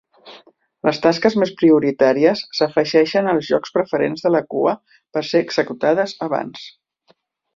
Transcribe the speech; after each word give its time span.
Les 0.87 0.99
tasques 1.01 1.35
més 1.41 1.51
prioritàries 1.59 2.41
s'afegeixen 2.59 3.29
als 3.35 3.51
llocs 3.53 3.75
preferents 3.77 4.25
de 4.27 4.33
la 4.37 4.43
cua 4.55 4.75
per 5.17 5.25
ser 5.33 5.43
executades 5.47 6.19
abans. 6.31 6.65